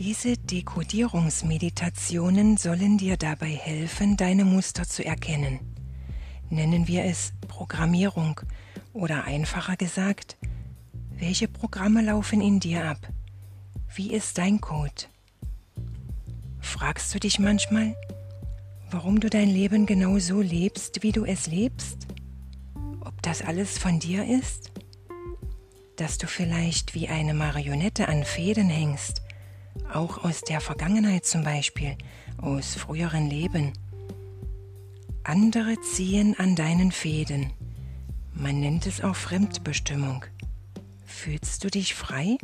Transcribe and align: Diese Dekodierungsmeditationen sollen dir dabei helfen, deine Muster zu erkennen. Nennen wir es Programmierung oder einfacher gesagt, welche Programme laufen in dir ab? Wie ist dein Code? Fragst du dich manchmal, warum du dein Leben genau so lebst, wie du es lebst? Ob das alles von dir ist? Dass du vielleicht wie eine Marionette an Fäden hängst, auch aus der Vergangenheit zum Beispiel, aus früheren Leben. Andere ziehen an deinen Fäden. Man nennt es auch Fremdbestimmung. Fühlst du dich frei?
Diese 0.00 0.36
Dekodierungsmeditationen 0.38 2.56
sollen 2.56 2.96
dir 2.96 3.18
dabei 3.18 3.50
helfen, 3.50 4.16
deine 4.16 4.46
Muster 4.46 4.88
zu 4.88 5.04
erkennen. 5.04 5.60
Nennen 6.48 6.88
wir 6.88 7.04
es 7.04 7.34
Programmierung 7.46 8.40
oder 8.94 9.24
einfacher 9.24 9.76
gesagt, 9.76 10.38
welche 11.18 11.48
Programme 11.48 12.00
laufen 12.00 12.40
in 12.40 12.60
dir 12.60 12.86
ab? 12.86 13.10
Wie 13.94 14.14
ist 14.14 14.38
dein 14.38 14.62
Code? 14.62 15.04
Fragst 16.60 17.14
du 17.14 17.20
dich 17.20 17.38
manchmal, 17.38 17.94
warum 18.90 19.20
du 19.20 19.28
dein 19.28 19.50
Leben 19.50 19.84
genau 19.84 20.18
so 20.18 20.40
lebst, 20.40 21.02
wie 21.02 21.12
du 21.12 21.26
es 21.26 21.46
lebst? 21.46 22.06
Ob 23.02 23.20
das 23.20 23.42
alles 23.42 23.76
von 23.76 24.00
dir 24.00 24.24
ist? 24.24 24.72
Dass 25.96 26.16
du 26.16 26.26
vielleicht 26.26 26.94
wie 26.94 27.08
eine 27.08 27.34
Marionette 27.34 28.08
an 28.08 28.24
Fäden 28.24 28.70
hängst, 28.70 29.20
auch 29.92 30.24
aus 30.24 30.42
der 30.42 30.60
Vergangenheit 30.60 31.24
zum 31.24 31.44
Beispiel, 31.44 31.96
aus 32.38 32.74
früheren 32.74 33.28
Leben. 33.28 33.72
Andere 35.24 35.80
ziehen 35.80 36.34
an 36.38 36.56
deinen 36.56 36.92
Fäden. 36.92 37.52
Man 38.34 38.60
nennt 38.60 38.86
es 38.86 39.02
auch 39.02 39.16
Fremdbestimmung. 39.16 40.24
Fühlst 41.04 41.64
du 41.64 41.68
dich 41.70 41.94
frei? 41.94 42.38